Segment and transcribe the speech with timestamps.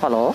[0.00, 0.34] hello